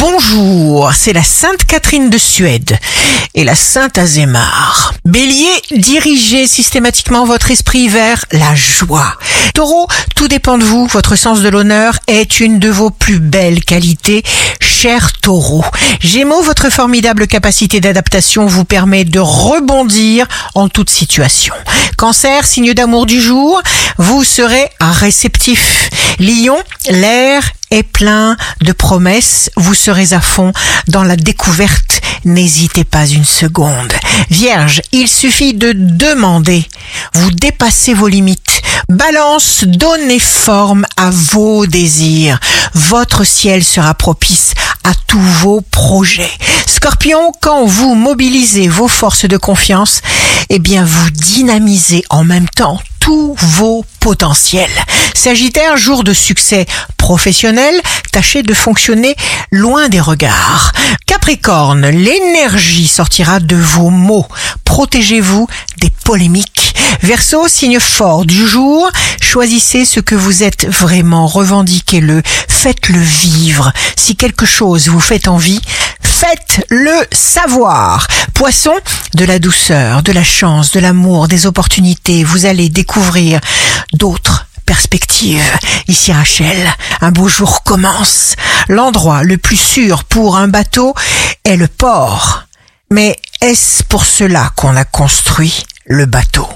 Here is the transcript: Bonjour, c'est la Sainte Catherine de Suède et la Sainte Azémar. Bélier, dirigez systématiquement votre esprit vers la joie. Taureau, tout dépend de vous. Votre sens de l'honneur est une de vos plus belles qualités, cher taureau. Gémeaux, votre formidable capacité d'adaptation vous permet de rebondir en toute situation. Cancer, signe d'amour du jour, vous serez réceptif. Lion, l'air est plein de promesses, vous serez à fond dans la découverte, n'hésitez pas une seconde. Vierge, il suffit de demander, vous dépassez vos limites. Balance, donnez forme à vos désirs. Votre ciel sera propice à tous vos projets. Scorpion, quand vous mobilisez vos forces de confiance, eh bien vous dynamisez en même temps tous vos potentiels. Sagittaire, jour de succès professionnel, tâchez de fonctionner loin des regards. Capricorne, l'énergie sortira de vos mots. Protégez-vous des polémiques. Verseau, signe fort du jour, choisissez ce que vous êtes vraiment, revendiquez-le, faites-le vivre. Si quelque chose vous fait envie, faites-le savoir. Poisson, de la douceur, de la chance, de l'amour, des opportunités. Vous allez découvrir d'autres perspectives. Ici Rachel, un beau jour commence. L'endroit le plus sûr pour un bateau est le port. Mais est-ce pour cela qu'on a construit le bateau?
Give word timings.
Bonjour, 0.00 0.94
c'est 0.94 1.12
la 1.12 1.22
Sainte 1.22 1.66
Catherine 1.66 2.08
de 2.08 2.16
Suède 2.16 2.78
et 3.34 3.44
la 3.44 3.54
Sainte 3.54 3.98
Azémar. 3.98 4.94
Bélier, 5.04 5.50
dirigez 5.72 6.46
systématiquement 6.46 7.26
votre 7.26 7.50
esprit 7.50 7.86
vers 7.88 8.24
la 8.32 8.54
joie. 8.54 9.18
Taureau, 9.52 9.86
tout 10.16 10.26
dépend 10.26 10.56
de 10.56 10.64
vous. 10.64 10.86
Votre 10.86 11.16
sens 11.16 11.42
de 11.42 11.50
l'honneur 11.50 11.98
est 12.06 12.40
une 12.40 12.58
de 12.58 12.70
vos 12.70 12.88
plus 12.88 13.18
belles 13.18 13.62
qualités, 13.62 14.22
cher 14.80 15.12
taureau. 15.12 15.62
Gémeaux, 16.00 16.40
votre 16.40 16.70
formidable 16.70 17.26
capacité 17.26 17.80
d'adaptation 17.80 18.46
vous 18.46 18.64
permet 18.64 19.04
de 19.04 19.20
rebondir 19.20 20.26
en 20.54 20.70
toute 20.70 20.88
situation. 20.88 21.52
Cancer, 21.98 22.46
signe 22.46 22.72
d'amour 22.72 23.04
du 23.04 23.20
jour, 23.20 23.60
vous 23.98 24.24
serez 24.24 24.70
réceptif. 24.80 25.90
Lion, 26.18 26.56
l'air 26.88 27.42
est 27.70 27.82
plein 27.82 28.38
de 28.62 28.72
promesses, 28.72 29.50
vous 29.56 29.74
serez 29.74 30.14
à 30.14 30.22
fond 30.22 30.54
dans 30.88 31.04
la 31.04 31.16
découverte, 31.16 32.00
n'hésitez 32.24 32.84
pas 32.84 33.06
une 33.06 33.26
seconde. 33.26 33.92
Vierge, 34.30 34.80
il 34.92 35.08
suffit 35.08 35.52
de 35.52 35.72
demander, 35.74 36.66
vous 37.12 37.30
dépassez 37.30 37.92
vos 37.92 38.08
limites. 38.08 38.62
Balance, 38.88 39.64
donnez 39.64 40.18
forme 40.18 40.84
à 40.96 41.10
vos 41.10 41.66
désirs. 41.66 42.40
Votre 42.74 43.24
ciel 43.24 43.62
sera 43.62 43.94
propice 43.94 44.54
à 44.90 44.94
tous 45.06 45.20
vos 45.20 45.60
projets. 45.60 46.32
Scorpion, 46.66 47.32
quand 47.40 47.64
vous 47.64 47.94
mobilisez 47.94 48.66
vos 48.66 48.88
forces 48.88 49.24
de 49.24 49.36
confiance, 49.36 50.02
eh 50.48 50.58
bien 50.58 50.84
vous 50.84 51.10
dynamisez 51.10 52.02
en 52.10 52.24
même 52.24 52.48
temps 52.48 52.80
tous 52.98 53.36
vos 53.38 53.84
potentiels. 54.00 54.84
Sagittaire, 55.14 55.76
jour 55.76 56.02
de 56.02 56.12
succès 56.12 56.66
professionnel, 56.96 57.74
tâchez 58.10 58.42
de 58.42 58.52
fonctionner 58.52 59.14
loin 59.52 59.88
des 59.88 60.00
regards. 60.00 60.72
Capricorne, 61.06 61.86
l'énergie 61.86 62.88
sortira 62.88 63.38
de 63.38 63.56
vos 63.56 63.90
mots. 63.90 64.26
Protégez-vous 64.64 65.46
des 65.78 65.90
polémiques. 66.04 66.74
Verseau, 67.02 67.46
signe 67.46 67.78
fort 67.78 68.24
du 68.24 68.46
jour, 68.46 68.90
choisissez 69.30 69.84
ce 69.84 70.00
que 70.00 70.16
vous 70.16 70.42
êtes 70.42 70.66
vraiment, 70.66 71.28
revendiquez-le, 71.28 72.20
faites-le 72.48 72.98
vivre. 72.98 73.72
Si 73.96 74.16
quelque 74.16 74.44
chose 74.44 74.88
vous 74.88 74.98
fait 74.98 75.28
envie, 75.28 75.60
faites-le 76.02 77.06
savoir. 77.12 78.08
Poisson, 78.34 78.74
de 79.14 79.24
la 79.24 79.38
douceur, 79.38 80.02
de 80.02 80.10
la 80.10 80.24
chance, 80.24 80.72
de 80.72 80.80
l'amour, 80.80 81.28
des 81.28 81.46
opportunités. 81.46 82.24
Vous 82.24 82.44
allez 82.44 82.70
découvrir 82.70 83.38
d'autres 83.92 84.46
perspectives. 84.66 85.48
Ici 85.86 86.12
Rachel, 86.12 86.68
un 87.00 87.12
beau 87.12 87.28
jour 87.28 87.62
commence. 87.62 88.34
L'endroit 88.66 89.22
le 89.22 89.38
plus 89.38 89.60
sûr 89.60 90.02
pour 90.02 90.38
un 90.38 90.48
bateau 90.48 90.92
est 91.44 91.56
le 91.56 91.68
port. 91.68 92.46
Mais 92.90 93.16
est-ce 93.40 93.84
pour 93.84 94.04
cela 94.06 94.50
qu'on 94.56 94.74
a 94.74 94.84
construit 94.84 95.62
le 95.86 96.06
bateau? 96.06 96.48